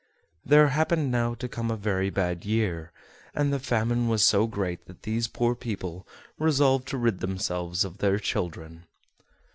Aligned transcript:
There 0.43 0.69
happened 0.69 1.11
now 1.11 1.35
to 1.35 1.47
come 1.47 1.69
a 1.69 1.77
very 1.77 2.09
bad 2.09 2.43
year, 2.43 2.91
and 3.35 3.53
the 3.53 3.59
famine 3.59 4.07
was 4.07 4.23
so 4.23 4.47
great 4.47 4.87
that 4.87 5.03
these 5.03 5.27
poor 5.27 5.53
people 5.53 6.07
resolved 6.39 6.87
to 6.87 6.97
rid 6.97 7.19
themselves 7.19 7.85
of 7.85 7.99
their 7.99 8.17
children. 8.17 8.87